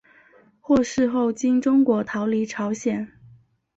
[0.61, 3.07] 获释后经中国逃离朝鲜。